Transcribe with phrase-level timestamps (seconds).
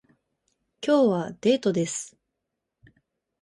[0.83, 2.17] 今日はデートです